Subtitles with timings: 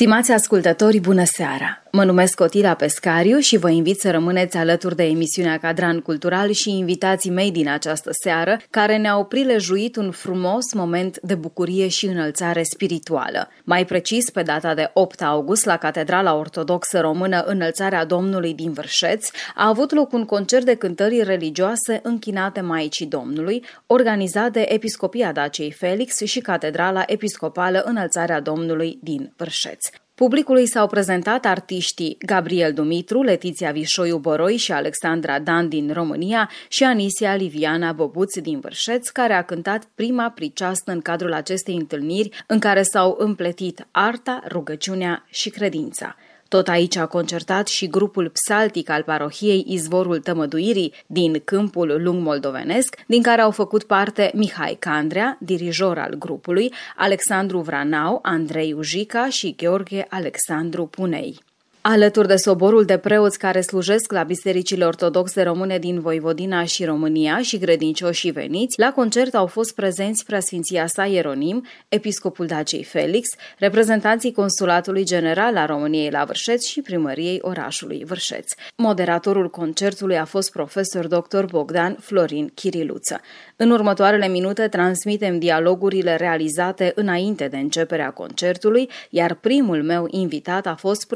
[0.00, 1.82] Stimați ascultători, bună seara!
[1.92, 6.70] Mă numesc Otila Pescariu și vă invit să rămâneți alături de emisiunea Cadran Cultural și
[6.70, 12.62] invitații mei din această seară, care ne-au prilejuit un frumos moment de bucurie și înălțare
[12.62, 13.48] spirituală.
[13.64, 19.30] Mai precis, pe data de 8 august, la Catedrala Ortodoxă Română Înălțarea Domnului din Vârșeț,
[19.54, 25.72] a avut loc un concert de cântări religioase închinate Maicii Domnului, organizat de Episcopia Daciei
[25.72, 29.88] Felix și Catedrala Episcopală Înălțarea Domnului din Vârșeț.
[30.20, 36.84] Publicului s-au prezentat artiștii Gabriel Dumitru, Letiția Vișoiu Boroi și Alexandra Dan din România și
[36.84, 42.58] Anisia Liviana Bobuț din Vârșeț, care a cântat prima priceastă în cadrul acestei întâlniri în
[42.58, 46.16] care s-au împletit arta, rugăciunea și credința.
[46.50, 52.96] Tot aici a concertat și grupul psaltic al parohiei Izvorul Tămăduirii din câmpul lung moldovenesc,
[53.06, 59.54] din care au făcut parte Mihai Candrea, dirijor al grupului, Alexandru Vranau, Andrei Ujica și
[59.56, 61.49] Gheorghe Alexandru Punei.
[61.82, 67.42] Alături de soborul de preoți care slujesc la bisericile ortodoxe române din Voivodina și România
[67.42, 74.32] și credincioșii veniți, la concert au fost prezenți preasfinția sa Ieronim, episcopul Daciei Felix, reprezentanții
[74.32, 78.52] Consulatului General a României la Vârșeț și primăriei orașului Vârșeț.
[78.76, 81.44] Moderatorul concertului a fost profesor dr.
[81.44, 83.20] Bogdan Florin Chiriluță.
[83.56, 90.74] În următoarele minute transmitem dialogurile realizate înainte de începerea concertului, iar primul meu invitat a
[90.74, 91.06] fost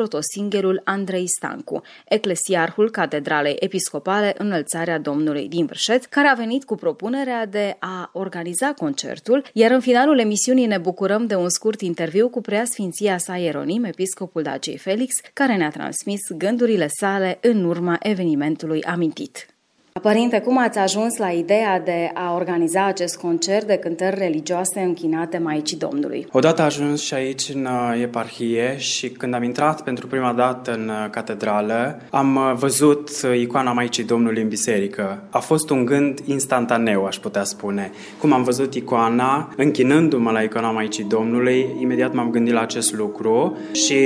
[0.55, 7.47] protosingherul Andrei Stancu, eclesiarhul Catedralei Episcopale Înălțarea Domnului din Vârșeț, care a venit cu propunerea
[7.47, 12.41] de a organiza concertul, iar în finalul emisiunii ne bucurăm de un scurt interviu cu
[12.41, 19.54] preasfinția sa Ieronim, episcopul Daciei Felix, care ne-a transmis gândurile sale în urma evenimentului amintit.
[20.03, 25.39] Părinte, cum ați ajuns la ideea de a organiza acest concert de cântări religioase închinate
[25.39, 26.27] Maicii Domnului?
[26.33, 30.89] Odată ajuns și aici în uh, eparhie și când am intrat pentru prima dată în
[30.89, 33.11] uh, catedrală, am uh, văzut
[33.41, 35.23] icoana Maicii Domnului în biserică.
[35.31, 37.91] A fost un gând instantaneu, aș putea spune.
[38.19, 43.57] Cum am văzut icoana, închinându-mă la icoana Maicii Domnului, imediat m-am gândit la acest lucru
[43.73, 43.97] și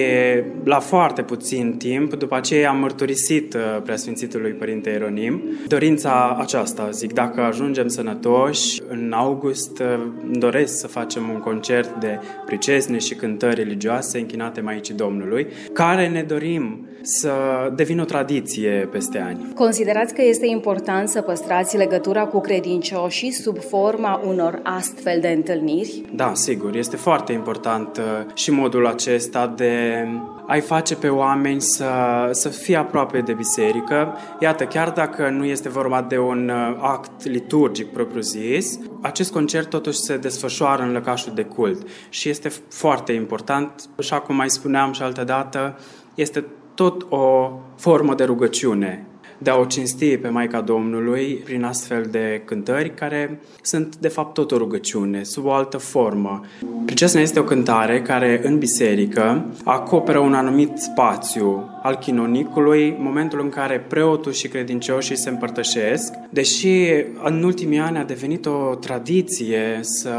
[0.64, 5.42] la foarte puțin timp, după aceea am mărturisit preasfințitului Părinte Ieronim,
[5.78, 9.78] dorința aceasta, zic, dacă ajungem sănătoși, în august
[10.22, 16.08] îmi doresc să facem un concert de pricesne și cântări religioase închinate Maicii Domnului, care
[16.08, 17.32] ne dorim să
[17.74, 19.52] devină o tradiție peste ani.
[19.54, 26.02] Considerați că este important să păstrați legătura cu credincioșii sub forma unor astfel de întâlniri?
[26.14, 30.06] Da, sigur, este foarte important uh, și modul acesta de
[30.46, 31.90] ai face pe oameni să,
[32.30, 34.16] să fie aproape de biserică.
[34.40, 39.98] Iată, chiar dacă nu este vorba de un uh, act liturgic propriu-zis, acest concert totuși
[39.98, 45.02] se desfășoară în lăcașul de cult și este foarte important, așa cum mai spuneam și
[45.02, 45.78] altă dată,
[46.14, 46.44] este
[46.78, 49.06] tot o formă de rugăciune
[49.38, 54.34] de a o cinsti pe Maica Domnului prin astfel de cântări care sunt de fapt
[54.34, 56.44] tot o rugăciune, sub o altă formă.
[56.84, 63.48] Pricesna este o cântare care în biserică acoperă un anumit spațiu al chinonicului, momentul în
[63.48, 66.88] care preotul și credincioșii se împărtășesc, deși
[67.22, 70.16] în ultimii ani a devenit o tradiție să,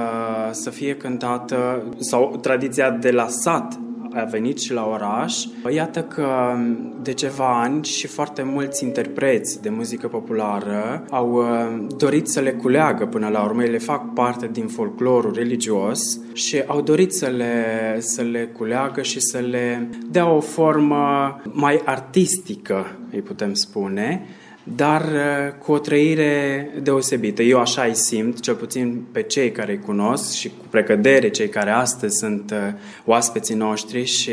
[0.52, 3.80] să fie cântată, sau tradiția de la sat
[4.14, 5.46] a venit și la oraș.
[5.74, 6.56] Iată că
[7.02, 12.52] de ceva ani și foarte mulți interpreți de muzică populară au uh, dorit să le
[12.52, 13.64] culeagă până la urmă.
[13.64, 19.20] Ele fac parte din folclorul religios și au dorit să le, să le culeagă și
[19.20, 24.28] să le dea o formă mai artistică, îi putem spune,
[24.76, 27.42] dar uh, cu o trăire deosebită.
[27.42, 31.50] Eu așa îi simt, cel puțin pe cei care îi cunosc și cu precădere cei
[31.50, 32.58] care astăzi sunt uh,
[33.06, 34.32] oaspeții noștri și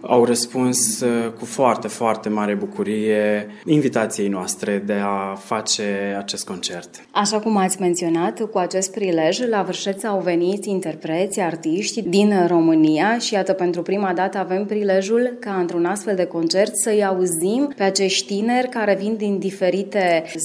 [0.00, 7.04] au răspuns uh, cu foarte, foarte mare bucurie invitației noastre de a face acest concert.
[7.10, 13.18] Așa cum ați menționat, cu acest prilej, la Vârșeț au venit interpreți, artiști din România
[13.18, 17.82] și iată, pentru prima dată avem prilejul ca într-un astfel de concert să-i auzim pe
[17.82, 19.73] acești tineri care vin din diferite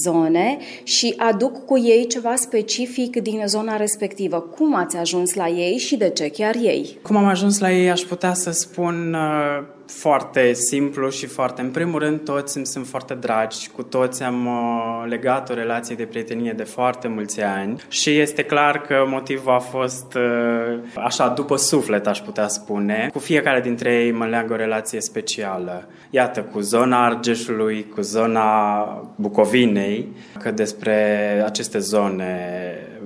[0.04, 4.40] zone și aduc cu ei ceva specific din zona respectivă.
[4.40, 6.98] Cum ați ajuns la ei și de ce chiar ei?
[7.02, 11.60] Cum am ajuns la ei, aș putea să spun uh, foarte simplu și foarte...
[11.60, 15.94] În primul rând, toți îmi sunt foarte dragi, cu toți am uh, legat o relație
[15.94, 21.28] de prietenie de foarte mulți ani și este clar că motivul a fost uh, așa,
[21.28, 23.08] după suflet, aș putea spune.
[23.12, 25.88] Cu fiecare dintre ei mă leagă o relație specială.
[26.10, 28.84] Iată, cu zona Argeșului, cu zona
[29.16, 30.08] Bucovinei,
[30.38, 32.38] că despre aceste zone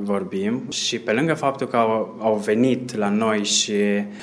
[0.03, 3.75] vorbim și pe lângă faptul că au, au venit la noi și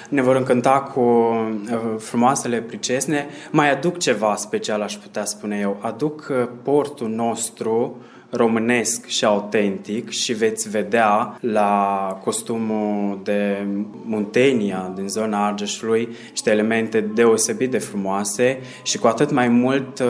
[0.10, 5.78] ne vor încânta cu uh, frumoasele pricesne, mai aduc ceva special, aș putea spune eu.
[5.82, 7.98] Aduc uh, portul nostru
[8.32, 13.66] românesc și autentic și veți vedea la costumul de
[14.06, 20.08] Muntenia din zona Argeșului niște elemente deosebit de frumoase și cu atât mai mult uh,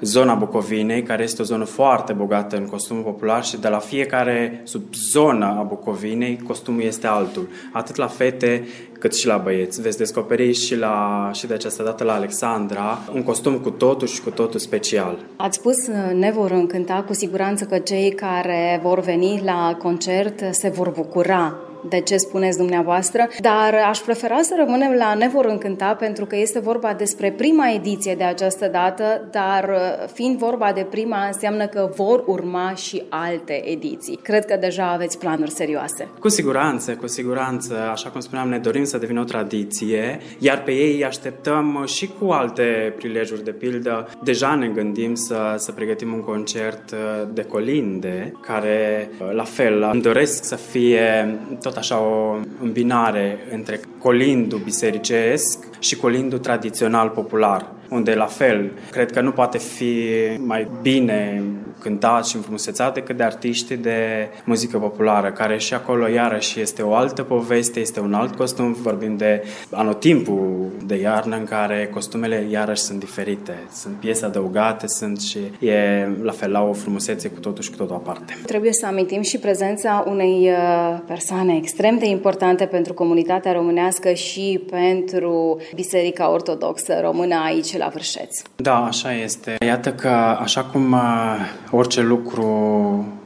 [0.00, 4.60] zona Bucovinei, care este o zonă foarte bogată în costumul popular și de la fiecare
[4.64, 7.48] subzonă a Bucovinei costumul este altul.
[7.72, 8.66] Atât la fete
[8.98, 9.80] cât și la băieți.
[9.80, 14.22] Veți descoperi și, la, și de această dată la Alexandra un costum cu totul și
[14.22, 15.18] cu totul special.
[15.36, 15.76] Ați spus,
[16.14, 21.56] ne vor încânta cu siguranță că cei care vor veni la concert se vor bucura
[21.88, 26.36] de ce spuneți dumneavoastră, dar aș prefera să rămânem la Ne vor încânta pentru că
[26.36, 31.66] este vorba despre prima ediție de această dată, dar uh, fiind vorba de prima înseamnă
[31.66, 34.18] că vor urma și alte ediții.
[34.22, 36.08] Cred că deja aveți planuri serioase.
[36.20, 40.70] Cu siguranță, cu siguranță, așa cum spuneam, ne dorim să devină o tradiție, iar pe
[40.70, 46.22] ei așteptăm și cu alte prilejuri, de pildă, deja ne gândim să, să pregătim un
[46.22, 52.36] concert uh, de colinde, care, uh, la fel, îmi doresc să fie tot așa o
[52.62, 59.58] îmbinare între colindul bisericesc și colindul tradițional popular unde la fel, cred că nu poate
[59.58, 60.08] fi
[60.38, 61.42] mai bine
[61.80, 66.94] cântat și înfrumusețat decât de artiști de muzică populară, care și acolo iarăși este o
[66.94, 72.82] altă poveste, este un alt costum, vorbim de anotimpul de iarnă în care costumele iarăși
[72.82, 77.62] sunt diferite, sunt piese adăugate, sunt și e la fel la o frumusețe cu totul
[77.62, 78.36] și cu totul aparte.
[78.46, 84.64] Trebuie să amintim și prezența unei uh, persoane extrem de importante pentru comunitatea românească și
[84.70, 88.42] pentru Biserica Ortodoxă Română aici la Vârșeț.
[88.56, 89.56] Da, așa este.
[89.64, 90.08] Iată că
[90.40, 91.36] așa cum uh,
[91.70, 92.46] orice lucru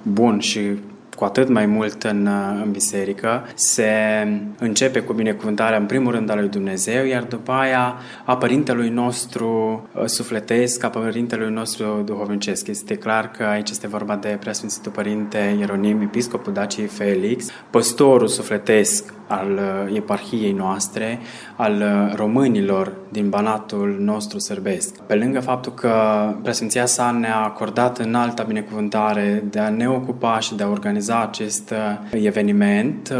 [0.03, 0.61] bun și
[1.23, 2.29] cu atât mai mult în,
[2.63, 3.91] în biserică, se
[4.59, 9.83] începe cu binecuvântarea în primul rând a lui Dumnezeu, iar după aia a părintelui nostru
[9.95, 12.67] uh, sufletesc, a părintelui nostru duhovnicesc.
[12.67, 19.15] Este clar că aici este vorba de Preasfințitul Părinte Ieronim, Episcopul Daciei Felix, păstorul sufletesc
[19.27, 21.19] al uh, eparhiei noastre,
[21.57, 25.01] al uh, românilor din Banatul nostru sărbesc.
[25.01, 25.95] Pe lângă faptul că
[26.43, 31.23] presenția sa ne-a acordat în alta binecuvântare de a ne ocupa și de a organiza
[31.23, 33.13] acest uh, eveniment,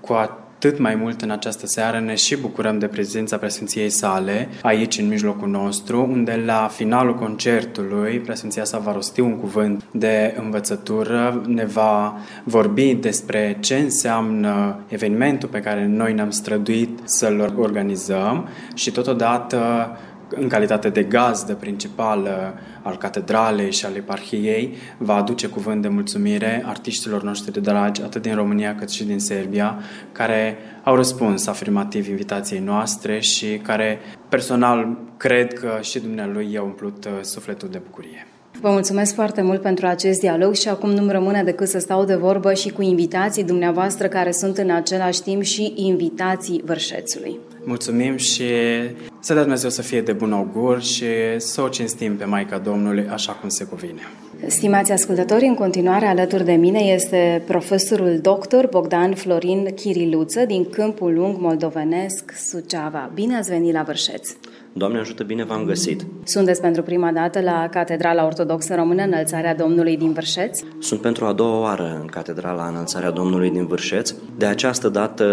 [0.00, 0.12] cu
[0.66, 5.08] atât mai mult în această seară ne și bucurăm de prezența presenției sale aici în
[5.08, 11.64] mijlocul nostru, unde la finalul concertului presenția sa va rosti un cuvânt de învățătură, ne
[11.64, 19.90] va vorbi despre ce înseamnă evenimentul pe care noi ne-am străduit să-l organizăm și totodată
[20.30, 26.62] în calitate de gazdă principală al catedralei și al eparhiei, va aduce cuvânt de mulțumire
[26.66, 29.78] artiștilor noștri dragi, atât din România cât și din Serbia,
[30.12, 37.04] care au răspuns afirmativ invitației noastre și care personal cred că și dumnealui i-a umplut
[37.04, 38.26] uh, sufletul de bucurie.
[38.60, 42.14] Vă mulțumesc foarte mult pentru acest dialog și acum nu-mi rămâne decât să stau de
[42.14, 47.38] vorbă și cu invitații dumneavoastră care sunt în același timp și invitații vârșețului.
[47.64, 48.44] Mulțumim și
[49.20, 53.08] să dea Dumnezeu să fie de bun augur și să o cinstim pe Maica Domnului
[53.08, 54.02] așa cum se cuvine.
[54.46, 61.14] Stimați ascultători, în continuare alături de mine este profesorul doctor Bogdan Florin Chiriluță din Câmpul
[61.14, 63.10] Lung Moldovenesc, Suceava.
[63.14, 64.28] Bine ați venit la Vârșeț!
[64.72, 66.06] Doamne ajută bine, v-am găsit.
[66.24, 70.60] Sunteți pentru prima dată la Catedrala Ortodoxă Română Înălțarea Domnului din Vârșeț?
[70.78, 74.14] Sunt pentru a doua oară în Catedrala Înălțarea Domnului din Vârșeț.
[74.38, 75.26] De această dată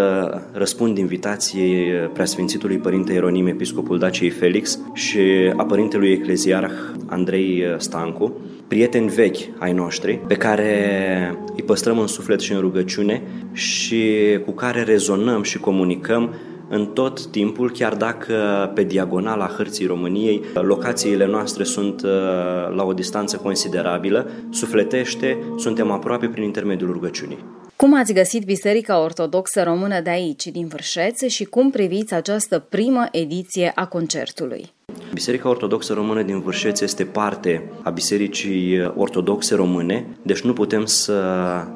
[0.51, 5.19] răspund invitației preasfințitului Părinte Ieronim, Episcopul Daciei Felix și
[5.57, 6.73] a Părintelui Ecleziarh
[7.05, 8.33] Andrei Stancu,
[8.67, 13.21] prieteni vechi ai noștri, pe care îi păstrăm în suflet și în rugăciune
[13.51, 14.13] și
[14.45, 16.33] cu care rezonăm și comunicăm
[16.69, 22.09] în tot timpul, chiar dacă pe diagonala hărții României locațiile noastre sunt uh,
[22.75, 27.37] la o distanță considerabilă, sufletește, suntem aproape prin intermediul rugăciunii.
[27.75, 33.07] Cum ați găsit Biserica Ortodoxă Română de aici, din Vârșeț, și cum priviți această primă
[33.11, 34.75] ediție a concertului?
[35.13, 41.23] Biserica Ortodoxă Română din Vârșeț este parte a Bisericii Ortodoxe Române, deci nu putem să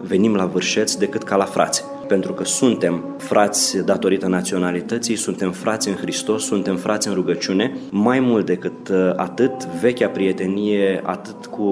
[0.02, 5.88] venim la Vârșeț decât ca la frați pentru că suntem frați datorită naționalității, suntem frați
[5.88, 7.78] în Hristos, suntem frați în rugăciune.
[7.92, 11.64] Mai mult decât uh, atât, vechea prietenie, atât cu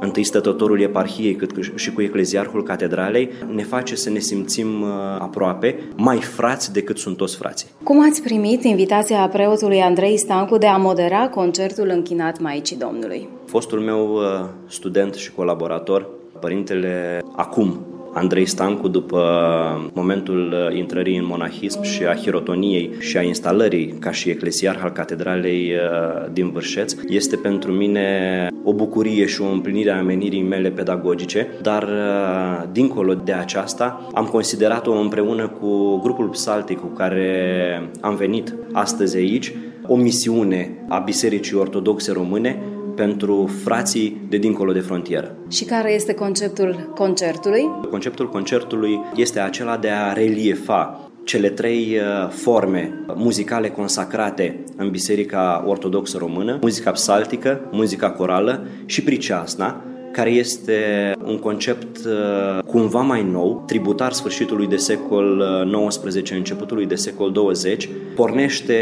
[0.00, 4.88] întâi stătătorul eparhiei, cât și cu ecleziarhul catedralei, ne face să ne simțim uh,
[5.18, 7.68] aproape, mai frați decât sunt toți frații.
[7.82, 13.28] Cum ați primit invitația preotului Andrei Stancu de a modera concertul închinat Maicii Domnului?
[13.46, 14.22] Fostul meu uh,
[14.66, 16.08] student și colaborator,
[16.40, 19.20] părintele acum Andrei Stancu, după
[19.94, 25.72] momentul intrării în monahism și a hirotoniei și a instalării ca și eclesiarh al catedralei
[25.72, 31.48] uh, din Vârșeț, este pentru mine o bucurie și o împlinire a menirii mele pedagogice,
[31.62, 38.54] dar uh, dincolo de aceasta am considerat-o împreună cu grupul psaltic cu care am venit
[38.72, 39.52] astăzi aici,
[39.86, 42.62] o misiune a Bisericii Ortodoxe Române
[42.96, 45.36] pentru frații de dincolo de frontieră.
[45.50, 47.70] Și care este conceptul concertului?
[47.90, 55.64] Conceptul concertului este acela de a reliefa cele trei uh, forme muzicale consacrate în Biserica
[55.66, 63.22] Ortodoxă Română, muzica psaltică, muzica corală și priceasna, care este un concept uh, cumva mai
[63.22, 65.44] nou, tributar sfârșitului de secol
[65.88, 68.76] XIX, uh, începutului de secol 20, pornește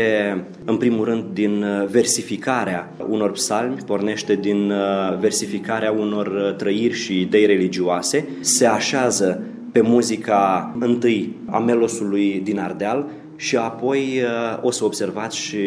[0.65, 4.73] în primul rând din uh, versificarea unor psalmi, pornește din
[5.21, 13.07] versificarea unor trăiri și idei religioase, se așează pe muzica întâi a melosului din Ardeal,
[13.37, 14.23] și apoi
[14.61, 15.59] o să observați și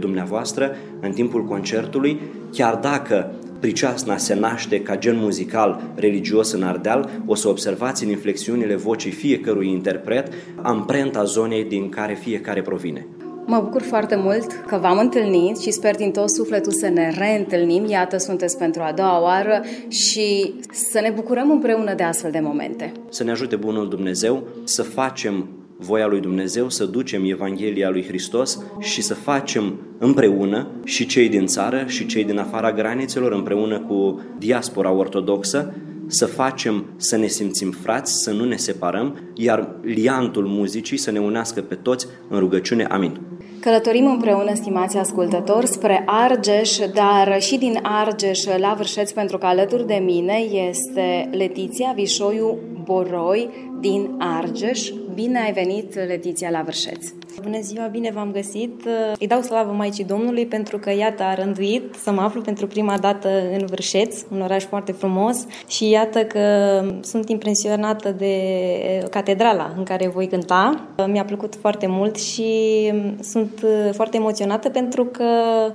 [0.00, 2.20] dumneavoastră în timpul concertului,
[2.52, 8.10] chiar dacă Priceasna se naște ca gen muzical religios în Ardeal, o să observați în
[8.10, 10.32] inflexiunile vocii fiecărui interpret
[10.62, 13.06] amprenta zonei din care fiecare provine.
[13.48, 17.84] Mă bucur foarte mult că v-am întâlnit și sper din tot sufletul să ne reîntâlnim.
[17.88, 22.92] Iată, sunteți pentru a doua oară și să ne bucurăm împreună de astfel de momente.
[23.08, 28.62] Să ne ajute Bunul Dumnezeu să facem voia lui Dumnezeu, să ducem Evanghelia lui Hristos
[28.80, 34.20] și să facem împreună și cei din țară și cei din afara granițelor, împreună cu
[34.38, 35.74] diaspora ortodoxă,
[36.06, 41.18] să facem să ne simțim frați, să nu ne separăm, iar liantul muzicii să ne
[41.18, 42.84] unească pe toți în rugăciune.
[42.84, 43.20] Amin.
[43.60, 49.86] Călătorim împreună, stimați ascultători, spre Argeș, dar și din Argeș la Vârșeț, pentru că alături
[49.86, 50.34] de mine
[50.68, 53.48] este Letiția Vișoiu Boroi
[53.80, 54.90] din Argeș.
[55.16, 57.06] Bine ai venit, Letiția, la Vârșeț!
[57.42, 58.82] Bună ziua, bine v-am găsit!
[59.18, 62.98] Îi dau slavă Maicii Domnului pentru că, iată, a rânduit să mă aflu pentru prima
[62.98, 63.28] dată
[63.58, 66.40] în Vârșeț, un oraș foarte frumos și iată că
[67.00, 68.34] sunt impresionată de
[69.10, 70.86] catedrala în care voi cânta.
[71.06, 75.24] Mi-a plăcut foarte mult și sunt foarte emoționată pentru că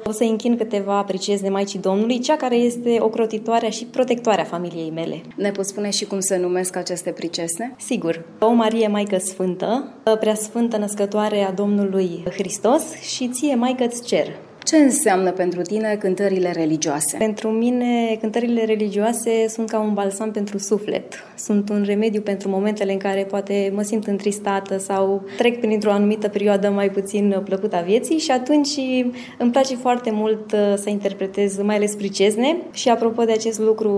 [0.03, 1.05] o să închin câteva
[1.41, 5.21] de Maicii Domnului, cea care este ocrotitoarea și protectoarea familiei mele.
[5.35, 7.75] Ne poți spune și cum se numesc aceste pricesne?
[7.77, 8.25] Sigur.
[8.39, 14.27] O Marie Maică Sfântă, Preasfântă Născătoare a Domnului Hristos și ție, Maică, îți cer
[14.71, 17.17] ce înseamnă pentru tine cântările religioase?
[17.17, 21.13] Pentru mine, cântările religioase sunt ca un balsam pentru suflet.
[21.37, 26.27] Sunt un remediu pentru momentele în care poate mă simt întristată sau trec printr-o anumită
[26.27, 28.69] perioadă mai puțin plăcută a vieții și atunci
[29.37, 33.91] îmi place foarte mult uh, să interpretez mai ales pricezne și apropo de acest lucru,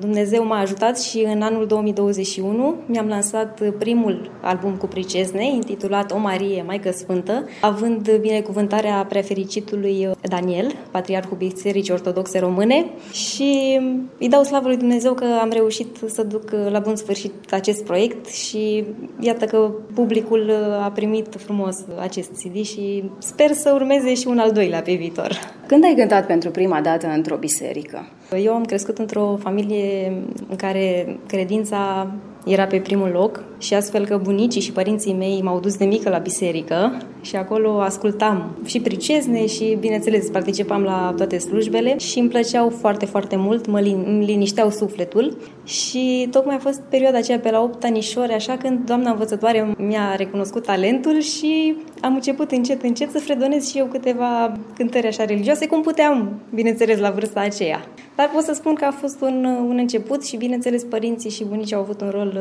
[0.00, 6.18] Dumnezeu m-a ajutat și în anul 2021 mi-am lansat primul album cu pricezne intitulat O
[6.18, 13.80] Marie, Maică Sfântă, având binecuvântarea prefericitului Daniel, patriarhul Bisericii Ortodoxe Române și
[14.18, 18.26] îi dau slavă lui Dumnezeu că am reușit să duc la bun sfârșit acest proiect
[18.26, 18.84] și
[19.20, 20.52] iată că publicul
[20.84, 25.38] a primit frumos acest CD și sper să urmeze și un al doilea pe viitor.
[25.66, 28.08] Când ai cântat pentru prima dată într-o biserică?
[28.42, 30.12] Eu am crescut într-o familie
[30.48, 32.10] în care credința
[32.44, 36.08] era pe primul loc și astfel că bunicii și părinții mei m-au dus de mică
[36.10, 42.28] la biserică și acolo ascultam și pricezne și, bineînțeles, participam la toate slujbele și îmi
[42.28, 47.50] plăceau foarte, foarte mult, mă lin- linișteau sufletul și tocmai a fost perioada aceea pe
[47.50, 53.10] la 8 anișori, așa când doamna învățătoare mi-a recunoscut talentul și am început încet, încet
[53.10, 57.80] să fredonez și eu câteva cântări așa religioase, cum puteam, bineînțeles, la vârsta aceea.
[58.16, 61.76] Dar pot să spun că a fost un, un început și, bineînțeles, părinții și bunicii
[61.76, 62.38] au avut un rol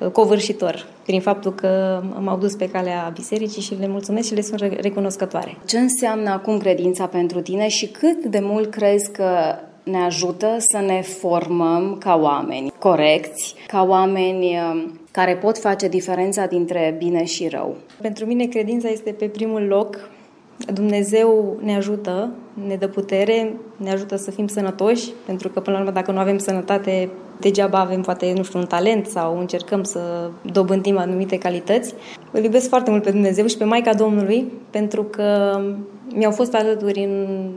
[0.00, 0.10] uh,
[0.52, 4.60] covârșitor prin faptul că m-au dus pe calea bisericii și le mulțumesc și le sunt
[4.60, 5.56] recunoscătoare.
[5.66, 9.28] Ce înseamnă acum credința pentru tine și cât de mult crezi că
[9.82, 16.46] ne ajută să ne formăm ca oameni corecți, ca oameni uh, care pot face diferența
[16.46, 17.76] dintre bine și rău.
[18.00, 20.10] Pentru mine credința este pe primul loc
[20.72, 22.32] Dumnezeu ne ajută,
[22.66, 26.18] ne dă putere, ne ajută să fim sănătoși, pentru că, până la urmă, dacă nu
[26.18, 27.08] avem sănătate,
[27.40, 31.94] degeaba avem, poate, nu știu, un talent sau încercăm să dobândim anumite calități.
[32.30, 35.60] Îl iubesc foarte mult pe Dumnezeu și pe Maica Domnului, pentru că
[36.14, 37.48] mi-au fost alături în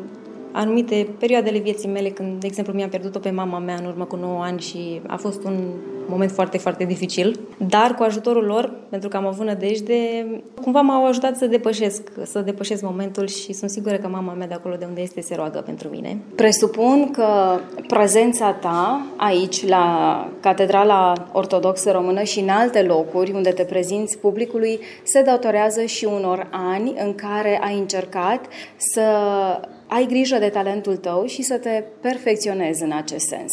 [0.58, 4.16] anumite perioadele vieții mele, când, de exemplu, mi-am pierdut-o pe mama mea în urmă cu
[4.16, 5.58] 9 ani și a fost un
[6.10, 10.26] moment foarte, foarte dificil, dar cu ajutorul lor, pentru că am avut nădejde,
[10.62, 14.54] cumva m-au ajutat să depășesc, să depășesc momentul și sunt sigură că mama mea de
[14.54, 16.18] acolo de unde este se roagă pentru mine.
[16.36, 23.64] Presupun că prezența ta aici, la Catedrala Ortodoxă Română și în alte locuri unde te
[23.64, 28.46] prezinți publicului, se datorează și unor ani în care ai încercat
[28.78, 29.02] să
[29.88, 33.52] ai grijă de talentul tău și să te perfecționezi în acest sens.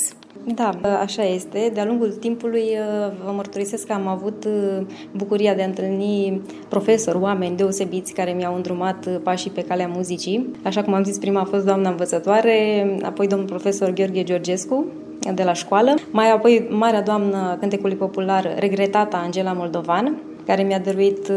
[0.55, 1.71] Da, așa este.
[1.75, 4.87] De-a lungul timpului uh, vă mărturisesc că am avut uh,
[5.17, 10.51] bucuria de a întâlni profesori, oameni deosebiți care mi-au îndrumat uh, pașii pe calea muzicii.
[10.63, 14.87] Așa cum am zis, prima a fost doamna învățătoare, apoi domnul profesor Gheorghe Georgescu,
[15.35, 21.33] de la școală, mai apoi marea doamnă cântecului popular, regretata Angela Moldovan, care mi-a dăruit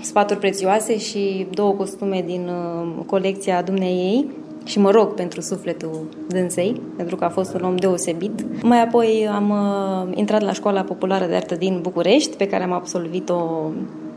[0.00, 2.50] sfaturi prețioase și două costume din
[3.06, 4.30] colecția dumneei ei,
[4.64, 8.62] și mă rog pentru sufletul dânsei, pentru că a fost un om deosebit.
[8.62, 12.72] Mai apoi am uh, intrat la școala populară de artă din București, pe care am
[12.72, 13.70] absolvit-o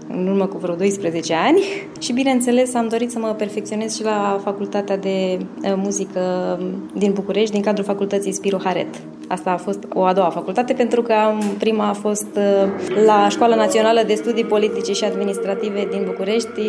[0.07, 1.61] în urmă cu vreo 12 ani
[2.03, 6.59] și bineînțeles am dorit să mă perfecționez și la facultatea de uh, muzică
[6.93, 9.01] din București, din cadrul facultății Spiru Haret.
[9.27, 11.13] Asta a fost o a doua facultate pentru că
[11.59, 12.69] prima a fost uh,
[13.05, 16.61] la Școala Națională de Studii Politice și Administrative din București,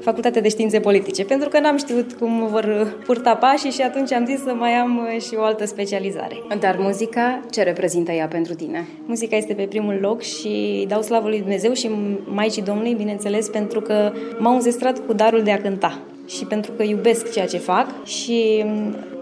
[0.00, 4.24] Facultatea de Științe Politice, pentru că n-am știut cum vor purta pașii și atunci am
[4.24, 6.42] zis să mai am uh, și o altă specializare.
[6.60, 8.88] Dar muzica, ce reprezintă ea pentru tine?
[9.06, 11.90] Muzica este pe primul loc și dau slavă lui Dumnezeu și
[12.24, 16.82] Maicii Domnului, bineînțeles, pentru că m-au înzestrat cu darul de a cânta și pentru că
[16.82, 18.64] iubesc ceea ce fac și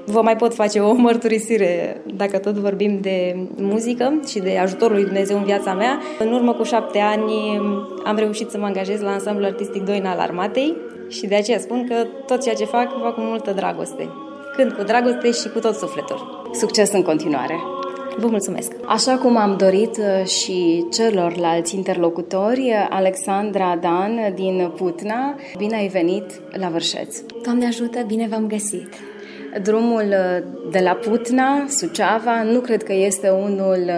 [0.04, 5.04] vă mai pot face o mărturisire dacă tot vorbim de muzică și de ajutorul lui
[5.04, 6.00] Dumnezeu în viața mea.
[6.18, 7.60] În urmă cu șapte ani
[8.04, 10.76] am reușit să mă angajez la ansamblul artistic Doina al Armatei
[11.08, 11.94] și de aceea spun că
[12.26, 14.08] tot ceea ce fac, fac cu multă dragoste.
[14.56, 16.48] Cânt cu dragoste și cu tot sufletul.
[16.52, 17.79] Succes în continuare!
[18.20, 18.72] Vă mulțumesc!
[18.86, 25.88] Așa cum am dorit uh, și celorlalți interlocutori, uh, Alexandra Dan din Putna, bine ai
[25.88, 27.20] venit la Vârșeț!
[27.42, 28.88] Doamne ajută, bine v-am găsit!
[29.62, 33.90] Drumul uh, de la Putna, Suceava, nu cred că este unul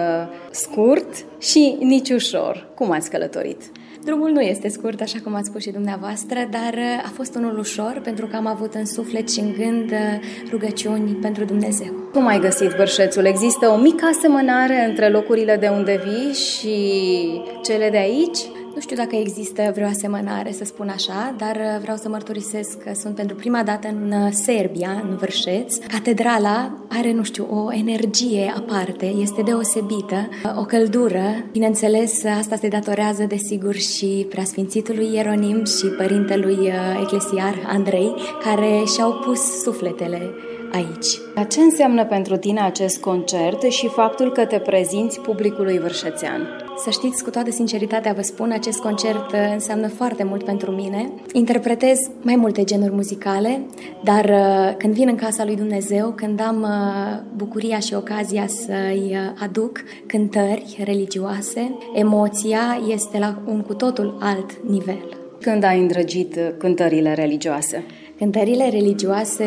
[0.51, 2.67] scurt și nici ușor.
[2.75, 3.61] Cum ați călătorit?
[4.05, 7.57] Drumul nu este scurt, așa cum ați spus și dumneavoastră, dar uh, a fost unul
[7.57, 11.91] ușor pentru că am avut în suflet și în gând uh, rugăciuni pentru Dumnezeu.
[12.11, 13.25] Cum ai găsit Vârșețul?
[13.25, 18.39] Există o mică asemănare între locurile de unde vii și cele de aici?
[18.73, 22.91] Nu știu dacă există vreo asemănare, să spun așa, dar uh, vreau să mărturisesc că
[22.93, 25.77] sunt pentru prima dată în uh, Serbia, în Vârșeț.
[25.77, 31.23] Catedrala are, nu știu, o energie aparte, este deosebită, uh, o căldură.
[31.51, 39.61] Bineînțeles, asta se datorează, desigur, și preasfințitului Ieronim și părintelui eclesiar Andrei, care și-au pus
[39.61, 40.31] sufletele
[40.71, 41.47] aici.
[41.49, 46.62] Ce înseamnă pentru tine acest concert și faptul că te prezinți publicului vârșețean?
[46.77, 51.11] Să știți, cu toată sinceritatea vă spun, acest concert uh, înseamnă foarte mult pentru mine.
[51.31, 53.65] Interpretez mai multe genuri muzicale,
[54.03, 59.17] dar uh, când vin în casa lui Dumnezeu, când am uh, bucuria și ocazia să-i
[59.39, 65.17] aduc cântări religioase, emoția este la un cu totul alt nivel.
[65.41, 67.83] Când ai îndrăgit cântările religioase?
[68.23, 69.43] Cântările religioase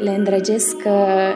[0.00, 0.76] le îndrăgesc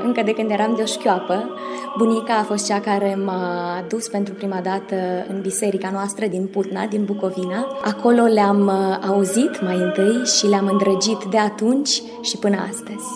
[0.04, 1.54] încă de când eram de o șchioapă.
[1.98, 4.94] Bunica a fost cea care m-a dus pentru prima dată
[5.28, 7.66] în biserica noastră din Putna, din Bucovina.
[7.84, 13.06] Acolo le-am uh, auzit mai întâi și le-am îndrăgit de atunci și până astăzi.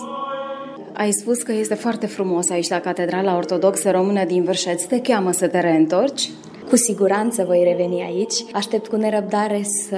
[0.93, 4.83] Ai spus că este foarte frumos aici la Catedrala Ortodoxă Română din Vârșeț.
[4.83, 6.29] Te cheamă să te reîntorci?
[6.69, 8.33] Cu siguranță voi reveni aici.
[8.53, 9.97] Aștept cu nerăbdare să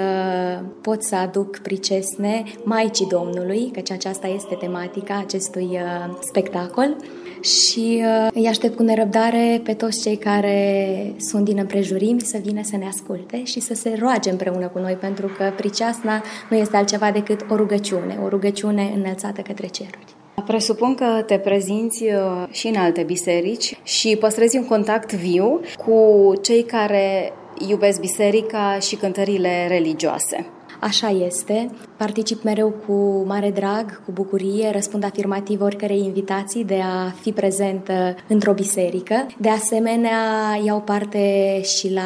[0.82, 6.96] pot să aduc pricesne Maicii Domnului, căci aceasta este tematica acestui uh, spectacol
[7.42, 12.62] și uh, îi aștept cu nerăbdare pe toți cei care sunt din împrejurimi să vină
[12.64, 16.78] să ne asculte și să se roage împreună cu noi, pentru că priceasna nu este
[16.78, 20.16] altceva decât o rugăciune, o rugăciune înălțată către ceruri.
[20.46, 26.34] Presupun că te prezinți uh, și în alte biserici și păstrezi un contact viu cu
[26.42, 27.34] cei care
[27.68, 30.57] iubesc biserica și cântările religioase.
[30.80, 31.70] Așa este.
[31.98, 38.16] Particip mereu cu mare drag, cu bucurie, răspund afirmativ oricărei invitații de a fi prezentă
[38.28, 39.28] într-o biserică.
[39.38, 40.20] De asemenea,
[40.66, 42.02] iau parte și la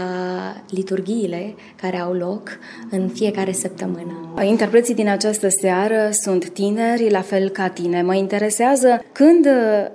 [0.69, 2.49] liturghiile care au loc
[2.91, 4.34] în fiecare săptămână.
[4.43, 8.01] Interpreții din această seară sunt tineri, la fel ca tine.
[8.01, 9.47] Mă interesează când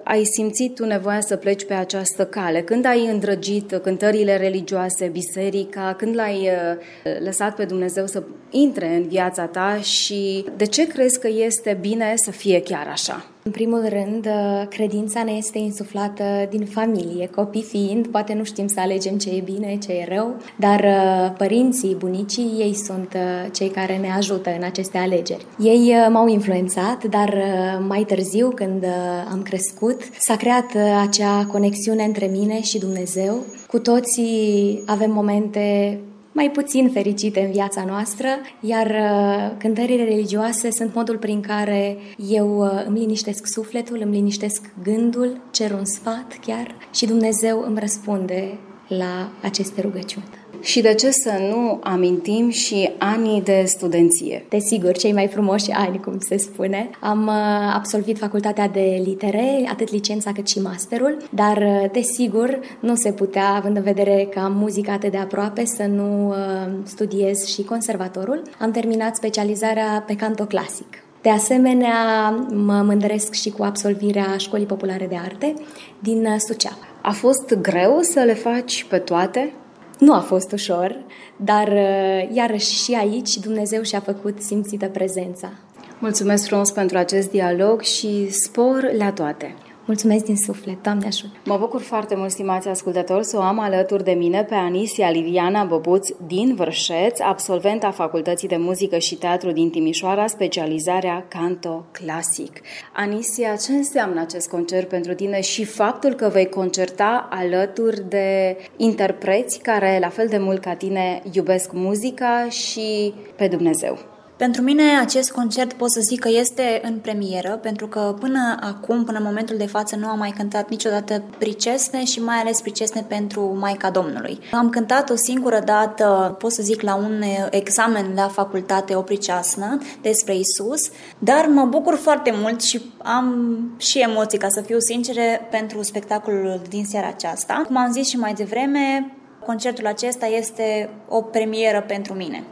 [0.02, 5.94] ai simțit tu nevoia să pleci pe această cale, când ai îndrăgit cântările religioase, biserica,
[5.98, 8.22] când l-ai uh, lăsat pe Dumnezeu să
[8.66, 13.26] intre în viața ta și de ce crezi că este bine să fie chiar așa?
[13.46, 17.30] În primul rând, uh, credința ne este insuflată din familie.
[17.34, 21.36] Copii fiind, poate nu știm să alegem ce e bine, ce e rău, dar uh,
[21.38, 25.46] părinții, bunicii, ei sunt uh, cei care ne ajută în aceste alegeri.
[25.58, 27.42] Ei m-au influențat, dar
[27.88, 28.84] mai târziu, când
[29.30, 33.44] am crescut, s-a creat acea conexiune între mine și Dumnezeu.
[33.66, 35.98] Cu toții avem momente
[36.36, 38.28] mai puțin fericite în viața noastră,
[38.60, 44.72] iar uh, cântările religioase sunt modul prin care eu uh, îmi liniștesc sufletul, îmi liniștesc
[44.82, 50.24] gândul, cer un sfat chiar și Dumnezeu îmi răspunde la aceste rugăciuni.
[50.66, 54.46] Și de ce să nu amintim și anii de studenție?
[54.48, 56.90] Desigur, cei mai frumoși ani, cum se spune.
[57.00, 62.94] Am uh, absolvit facultatea de litere, atât licența cât și masterul, dar uh, desigur nu
[62.94, 66.36] se putea, având în vedere că am muzică atât de aproape, să nu uh,
[66.84, 68.42] studiez și conservatorul.
[68.58, 70.86] Am terminat specializarea pe canto clasic.
[71.22, 75.54] De asemenea, mă mândresc și cu absolvirea Școlii Populare de Arte
[75.98, 76.86] din Suceava.
[77.02, 79.52] A fost greu să le faci pe toate?
[79.98, 81.04] Nu a fost ușor,
[81.36, 85.52] dar uh, iarăși și aici Dumnezeu și-a făcut simțită prezența.
[85.98, 89.54] Mulțumesc frumos pentru acest dialog și spor la toate!
[89.86, 91.36] Mulțumesc din suflet, Doamne ajută!
[91.44, 95.64] Mă bucur foarte mult, stimați ascultători, să o am alături de mine pe Anisia Liviana
[95.64, 102.60] Băbuț din Vârșeț, absolventa Facultății de Muzică și Teatru din Timișoara, specializarea Canto Clasic.
[102.92, 109.58] Anisia, ce înseamnă acest concert pentru tine și faptul că vei concerta alături de interpreți
[109.58, 114.15] care, la fel de mult ca tine, iubesc muzica și pe Dumnezeu?
[114.36, 119.04] Pentru mine acest concert pot să zic că este în premieră, pentru că până acum,
[119.04, 123.04] până în momentul de față, nu am mai cântat niciodată pricesne și mai ales pricesne
[123.08, 124.38] pentru Maica Domnului.
[124.52, 129.78] Am cântat o singură dată, pot să zic, la un examen la facultate o priceasnă
[130.02, 135.48] despre Isus, dar mă bucur foarte mult și am și emoții, ca să fiu sincere,
[135.50, 137.62] pentru spectacolul din seara aceasta.
[137.66, 139.12] Cum am zis și mai devreme,
[139.46, 142.44] concertul acesta este o premieră pentru mine.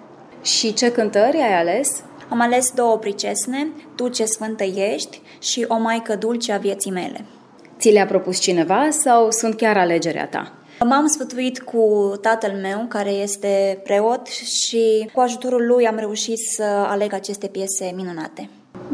[0.44, 2.02] Și ce cântări ai ales?
[2.28, 7.24] Am ales două pricesne, Tu ce sfântă ești și O Maică Dulce a vieții mele.
[7.78, 10.52] Ți le-a propus cineva sau sunt chiar alegerea ta?
[10.85, 16.62] M-am sfătuit cu tatăl meu, care este preot, și cu ajutorul lui am reușit să
[16.88, 18.48] aleg aceste piese minunate.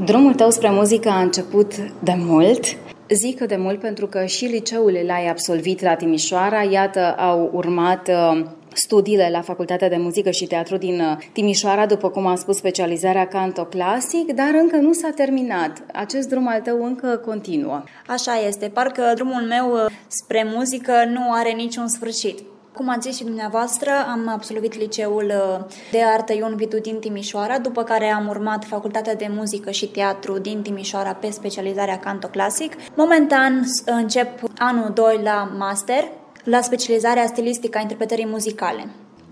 [0.04, 2.64] Drumul tău spre muzică a început de mult.
[3.08, 8.08] Zic că de mult pentru că și liceul l-ai absolvit la Timișoara, iată, au urmat
[8.08, 12.56] uh, studiile la Facultatea de Muzică și Teatru din uh, Timișoara, după cum am spus,
[12.56, 15.82] specializarea canto clasic, dar încă nu s-a terminat.
[15.92, 17.82] Acest drum al tău încă continuă.
[18.06, 22.38] Așa este, parcă drumul meu uh, spre muzică nu are niciun sfârșit.
[22.72, 27.58] Cum ați zis și dumneavoastră, am absolvit liceul uh, de artă Ion Vitu din Timișoara,
[27.58, 32.72] după care am urmat Facultatea de Muzică și Teatru din Timișoara pe specializarea canto clasic.
[32.94, 36.04] Momentan încep anul 2 la master
[36.44, 38.88] la specializarea stilistică a interpretării muzicale.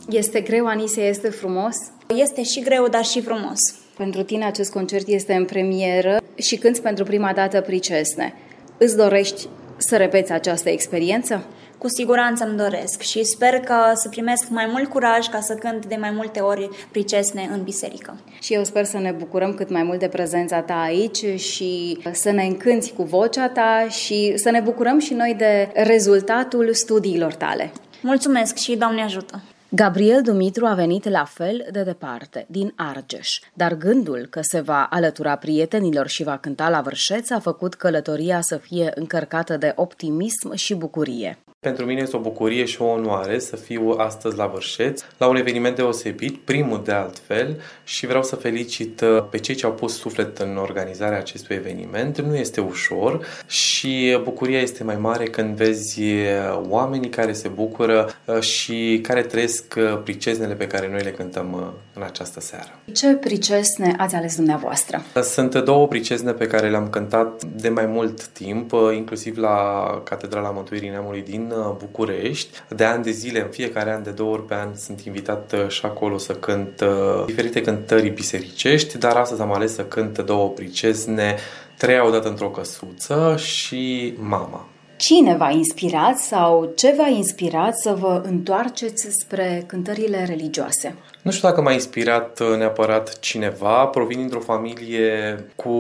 [0.08, 1.76] Este greu, Anise, este frumos?
[2.14, 3.58] Este și greu, dar și frumos.
[3.96, 8.34] Pentru tine acest concert este în premieră și cânti pentru prima dată Pricesne.
[8.78, 11.46] Îți dorești să repeți această experiență?
[11.78, 15.86] Cu siguranță îmi doresc și sper că să primesc mai mult curaj ca să cânt
[15.86, 18.16] de mai multe ori pricesne în biserică.
[18.40, 22.30] Și eu sper să ne bucurăm cât mai mult de prezența ta aici și să
[22.30, 27.72] ne încânți cu vocea ta și să ne bucurăm și noi de rezultatul studiilor tale.
[28.02, 29.42] Mulțumesc și Doamne ajută!
[29.70, 34.86] Gabriel Dumitru a venit la fel de departe, din Argeș, dar gândul că se va
[34.90, 40.54] alătura prietenilor și va cânta la vârșeț a făcut călătoria să fie încărcată de optimism
[40.54, 41.38] și bucurie.
[41.60, 45.36] Pentru mine este o bucurie și o onoare să fiu astăzi la Vârșeț, la un
[45.36, 49.98] eveniment deosebit, primul de altfel, și vreau să felicit uh, pe cei ce au pus
[49.98, 52.20] suflet în organizarea acestui eveniment.
[52.20, 58.08] Nu este ușor și bucuria este mai mare când vezi uh, oamenii care se bucură
[58.24, 62.78] uh, și care trăiesc priceznele pe care noi le cântăm în această seară.
[62.92, 65.02] Ce pricesne ați ales dumneavoastră?
[65.22, 70.88] Sunt două pricesne pe care le-am cântat de mai mult timp, inclusiv la Catedrala Mântuirii
[70.88, 72.58] Neamului din din București.
[72.68, 75.80] De ani de zile, în fiecare an, de două ori pe an, sunt invitat și
[75.84, 76.82] acolo să cânt
[77.26, 81.36] diferite cântări bisericești, dar astăzi am ales să cânt două pricezne,
[81.78, 84.68] trei odată într-o căsuță și mama.
[84.96, 90.94] Cine v-a inspirat sau ce v-a inspirat să vă întoarceți spre cântările religioase?
[91.28, 95.72] Nu știu dacă m-a inspirat uh, neapărat cineva, provin dintr-o familie cu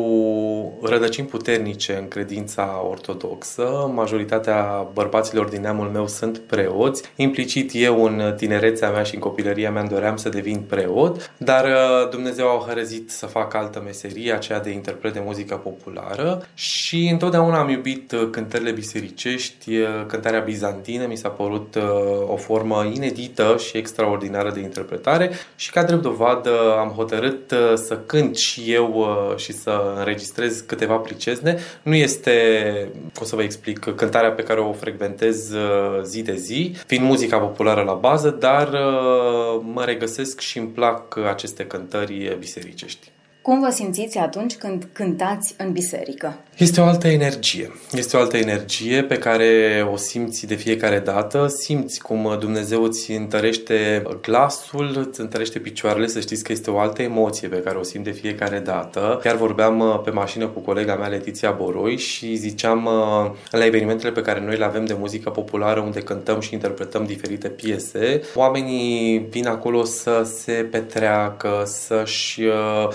[0.82, 3.90] rădăcini puternice în credința ortodoxă.
[3.94, 7.02] Majoritatea bărbaților din neamul meu sunt preoți.
[7.16, 11.64] Implicit eu în tinerețea mea și în copilăria mea îmi doream să devin preot, dar
[11.64, 17.08] uh, Dumnezeu a hărăzit să fac altă meserie, aceea de interpret de muzică populară și
[17.12, 19.70] întotdeauna am iubit uh, cântările bisericești,
[20.06, 21.76] cântarea bizantină mi s-a părut
[22.26, 27.98] o formă inedită și extraordinară de interpretare și ca drept dovadă am hotărât uh, să
[28.06, 31.58] cânt și eu uh, și să înregistrez câteva pricezne.
[31.82, 32.32] Nu este,
[33.14, 37.38] cum să vă explic, cântarea pe care o frecventez uh, zi de zi, fiind muzica
[37.38, 38.68] populară la bază, dar
[39.60, 43.10] mă regăsesc și îmi plac aceste cântări bisericești.
[43.48, 46.38] Cum vă simțiți atunci când cântați în biserică?
[46.56, 47.72] Este o altă energie.
[47.92, 51.46] Este o altă energie pe care o simți de fiecare dată.
[51.48, 57.02] Simți cum Dumnezeu îți întărește glasul, îți întărește picioarele, să știți că este o altă
[57.02, 59.20] emoție pe care o simt de fiecare dată.
[59.22, 64.12] Chiar vorbeam uh, pe mașină cu colega mea, Letiția Boroi, și ziceam uh, la evenimentele
[64.12, 69.18] pe care noi le avem de muzică populară, unde cântăm și interpretăm diferite piese, oamenii
[69.30, 72.88] vin acolo să se petreacă, să-și uh,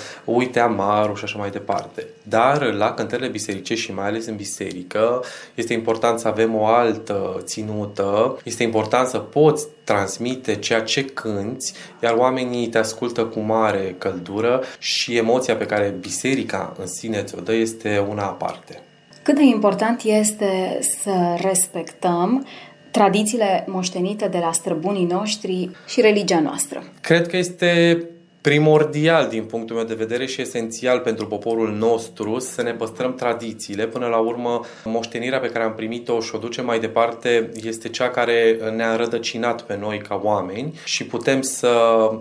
[0.44, 2.06] uite amarul și așa mai departe.
[2.24, 5.24] Dar la cântările bisericești și mai ales în biserică,
[5.56, 11.74] este important să avem o altă ținută, este important să poți transmite ceea ce cânți,
[12.04, 17.42] iar oamenii te ascultă cu mare căldură și emoția pe care biserica în sine ți-o
[17.42, 18.82] dă este una aparte.
[19.24, 22.48] Cât de important este să respectăm
[22.92, 26.84] tradițiile moștenite de la străbunii noștri și religia noastră?
[27.02, 28.04] Cred că este
[28.44, 33.86] primordial din punctul meu de vedere și esențial pentru poporul nostru să ne păstrăm tradițiile.
[33.88, 38.10] Până la urmă, moștenirea pe care am primit-o și o ducem mai departe este cea
[38.10, 41.72] care ne-a rădăcinat pe noi ca oameni și putem să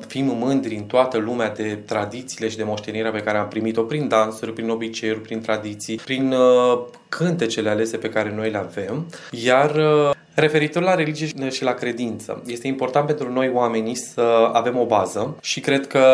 [0.06, 4.08] fim mândri în toată lumea de tradițiile și de moștenirea pe care am primit-o prin
[4.08, 9.06] dansuri, prin obiceiuri, prin tradiții, prin uh, cântecele alese pe care noi le avem.
[9.30, 14.78] Iar uh, Referitor la religie și la credință, este important pentru noi oamenii să avem
[14.78, 16.06] o bază și cred că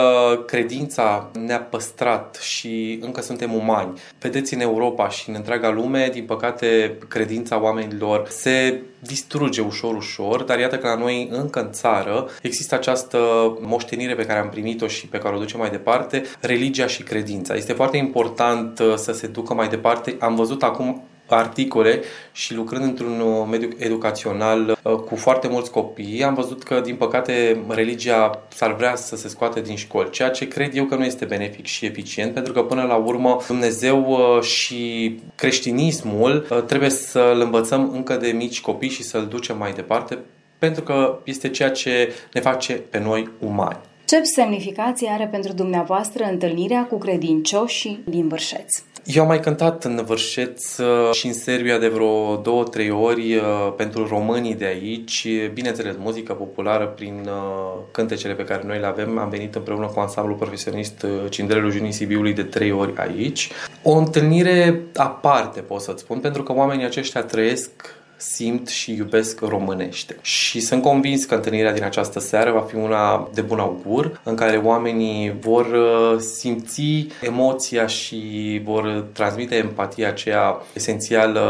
[0.47, 4.01] credința ne-a păstrat și încă suntem umani.
[4.21, 10.43] Vedeți în Europa și în întreaga lume, din păcate, credința oamenilor se distruge ușor, ușor,
[10.43, 13.19] dar iată că la noi încă în țară există această
[13.61, 17.55] moștenire pe care am primit-o și pe care o ducem mai departe, religia și credința.
[17.55, 20.17] Este foarte important uh, să se ducă mai departe.
[20.19, 22.01] Am văzut acum articole
[22.33, 26.97] și lucrând într-un uh, mediu educațional uh, cu foarte mulți copii, am văzut că, din
[26.97, 31.05] păcate, religia s-ar vrea să se scoate din școli, ceea ce cred eu că nu
[31.05, 37.41] este benefic și eficient, pentru că, până la urmă, Dumnezeu uh, și creștinismul trebuie să-l
[37.41, 40.19] învățăm încă de mici copii și să-l ducem mai departe,
[40.59, 43.79] pentru că este ceea ce ne face pe noi umani.
[44.09, 48.83] Ce semnificație are pentru dumneavoastră întâlnirea cu credincioșii din Vârșeț?
[49.15, 53.35] Eu am mai cântat în Vârșeț uh, și în Serbia de vreo două, trei ori
[53.35, 53.43] uh,
[53.77, 55.27] pentru românii de aici.
[55.53, 59.19] Bineînțeles, muzică populară prin uh, cântecele pe care noi le avem.
[59.19, 63.51] Am venit împreună cu ansamblul profesionist Cindelelul Junii Sibiului de trei ori aici.
[63.83, 67.71] O întâlnire aparte, pot să-ți spun, pentru că oamenii aceștia trăiesc
[68.19, 70.17] simt și iubesc românește.
[70.21, 74.35] Și sunt convins că întâlnirea din această seară va fi una de bun augur, în
[74.35, 81.43] care oamenii vor uh, simți emoția și vor transmite empatia aceea esențială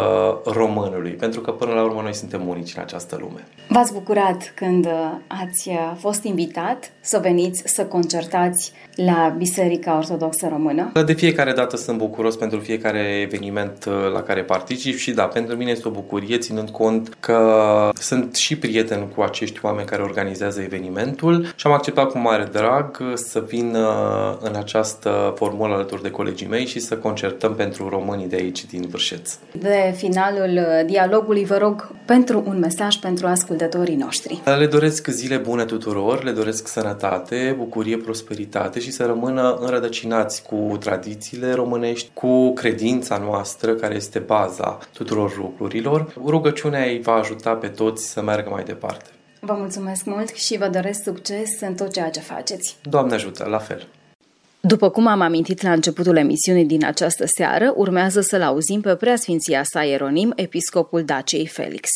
[0.44, 3.46] românului, pentru că până la urmă noi suntem unici în această lume.
[3.68, 4.92] V-ați bucurat când uh,
[5.26, 10.92] ați uh, fost invitat să veniți să concertați la Biserica Ortodoxă Română?
[11.06, 15.70] De fiecare dată sunt bucuros pentru fiecare eveniment la care particip și da, pentru mine
[15.70, 20.60] este o bucurie, țin ținând cont că sunt și prieten cu acești oameni care organizează
[20.60, 26.10] evenimentul și am acceptat cu mare drag să vin uh, în această formulă alături de
[26.10, 29.32] colegii mei și să concertăm pentru românii de aici, din Vârșeț.
[29.52, 34.40] De finalul uh, dialogului, vă rog pentru un mesaj pentru ascultătorii noștri.
[34.58, 40.76] Le doresc zile bune tuturor, le doresc sănătate, bucurie, prosperitate și să rămână înrădăcinați cu
[40.80, 46.12] tradițiile românești, cu credința noastră, care este baza tuturor lucrurilor.
[46.26, 49.10] Rugă rugăciunea îi va ajuta pe toți să meargă mai departe.
[49.40, 52.76] Vă mulțumesc mult și vă doresc succes în tot ceea ce faceți.
[52.82, 53.86] Doamne ajută, la fel.
[54.60, 59.62] După cum am amintit la începutul emisiunii din această seară, urmează să-l auzim pe preasfinția
[59.62, 61.88] sa Ieronim, episcopul Daciei Felix.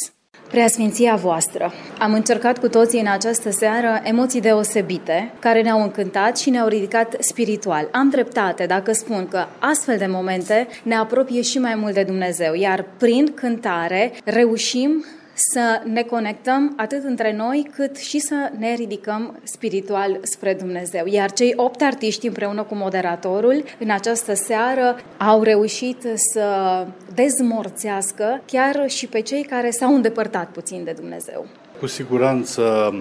[0.53, 6.51] Preasfinția voastră, am încercat cu toții în această seară emoții deosebite care ne-au încântat și
[6.51, 7.89] ne-au ridicat spiritual.
[7.93, 12.55] Am dreptate dacă spun că astfel de momente ne apropie și mai mult de Dumnezeu,
[12.55, 19.39] iar prin cântare reușim să ne conectăm atât între noi, cât și să ne ridicăm
[19.43, 21.07] spiritual spre Dumnezeu.
[21.07, 26.47] Iar cei opt artiști împreună cu moderatorul în această seară au reușit să
[27.15, 31.47] dezmorțească chiar și pe cei care s-au îndepărtat puțin de Dumnezeu.
[31.81, 32.95] Cu siguranță,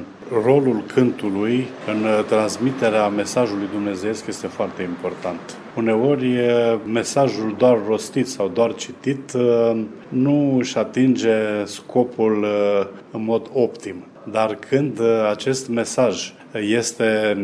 [0.44, 5.40] rolul cântului în transmiterea mesajului dumnezeiesc este foarte important.
[5.76, 6.38] Uneori,
[6.92, 9.32] mesajul doar rostit sau doar citit
[10.10, 12.46] nu își atinge scopul
[13.12, 14.06] în mod optim.
[14.32, 15.00] Dar când
[15.32, 16.34] acest mesaj
[16.70, 17.38] este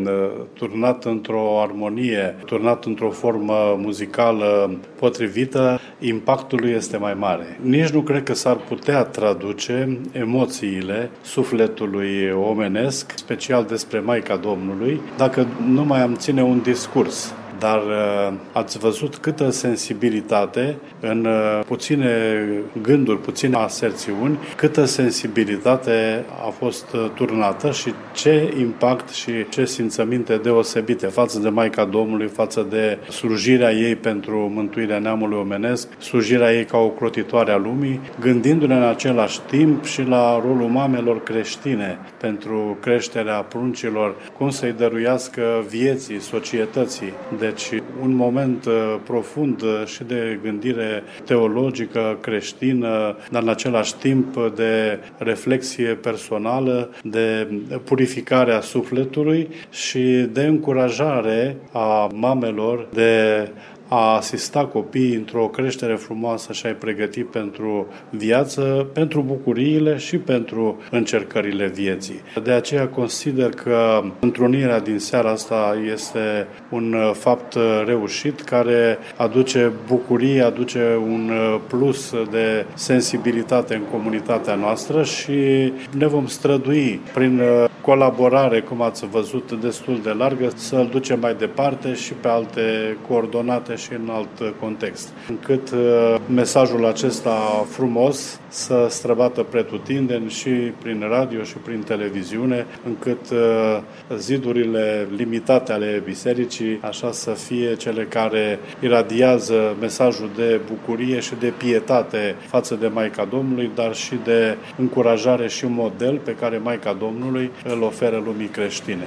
[0.52, 7.58] turnat într-o armonie, turnat într-o formă muzicală potrivită, impactul lui este mai mare.
[7.62, 15.46] Nici nu cred că s-ar putea traduce emoțiile sufletului omenesc, special despre Maica Domnului, dacă
[15.66, 22.42] nu mai am ține un discurs dar uh, ați văzut câtă sensibilitate în uh, puține
[22.82, 30.36] gânduri, puține aserțiuni, câtă sensibilitate a fost uh, turnată și ce impact și ce simțăminte
[30.36, 36.64] deosebite față de Maica Domnului, față de slujirea ei pentru mântuirea neamului omenesc, slujirea ei
[36.64, 42.76] ca o crotitoare a lumii, gândindu-ne în același timp și la rolul mamelor creștine pentru
[42.80, 48.72] creșterea pruncilor, cum să-i dăruiască vieții, societății, de deci un moment uh,
[49.04, 57.48] profund uh, și de gândire teologică, creștină, dar în același timp de reflexie personală, de
[57.84, 63.48] purificare a sufletului și de încurajare a mamelor de
[63.88, 70.78] a asista copiii într-o creștere frumoasă și a-i pregăti pentru viață, pentru bucuriile și pentru
[70.90, 72.20] încercările vieții.
[72.42, 80.42] De aceea consider că întrunirea din seara asta este un fapt reușit care aduce bucurie,
[80.42, 81.30] aduce un
[81.68, 87.42] plus de sensibilitate în comunitatea noastră și ne vom strădui prin
[87.80, 93.76] colaborare, cum ați văzut, destul de largă, să-l ducem mai departe și pe alte coordonate
[93.78, 95.08] și în alt context.
[95.28, 100.50] Încât uh, mesajul acesta frumos să străbată pretutindeni și
[100.82, 108.04] prin radio și prin televiziune, încât uh, zidurile limitate ale bisericii așa să fie cele
[108.04, 114.56] care iradiază mesajul de bucurie și de pietate față de Maica Domnului, dar și de
[114.76, 119.06] încurajare și model pe care Maica Domnului îl oferă lumii creștine.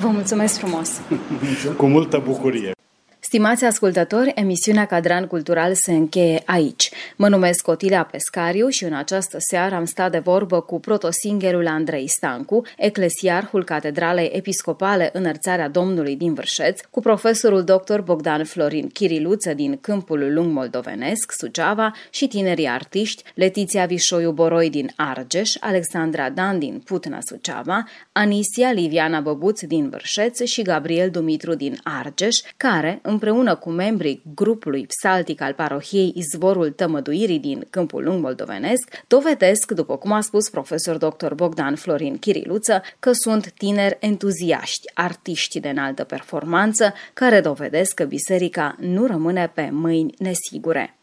[0.00, 1.00] Vă mulțumesc frumos!
[1.76, 2.77] Cu multă bucurie!
[3.20, 6.90] Stimați ascultători, emisiunea Cadran Cultural se încheie aici.
[7.16, 12.08] Mă numesc Otilia Pescariu și în această seară am stat de vorbă cu protosingherul Andrei
[12.08, 18.00] Stancu, eclesiarhul Catedralei Episcopale Înălțarea Domnului din Vârșeț, cu profesorul dr.
[18.00, 24.90] Bogdan Florin Chiriluță din Câmpul Lung Moldovenesc, Suceava și tinerii artiști Letiția Vișoiu Boroi din
[24.96, 31.78] Argeș, Alexandra Dan din Putna Suceava, Anisia Liviana Băbuț din Vârșeț și Gabriel Dumitru din
[31.82, 38.22] Argeș, care, în împreună cu membrii grupului psaltic al parohiei Izvorul Tămăduirii din Câmpul Lung
[38.22, 41.34] Moldovenesc, dovedesc, după cum a spus profesor dr.
[41.34, 48.76] Bogdan Florin Chiriluță, că sunt tineri entuziaști, artiști de înaltă performanță, care dovedesc că biserica
[48.78, 50.98] nu rămâne pe mâini nesigure.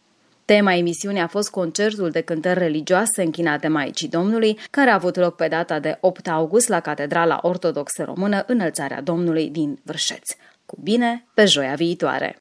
[0.46, 5.36] Tema emisiunii a fost concertul de cântări religioase închinate Maicii Domnului, care a avut loc
[5.36, 10.32] pe data de 8 august la Catedrala Ortodoxă Română Înălțarea Domnului din Vârșeț.
[10.76, 12.34] Cu bine, pe joia viitoare!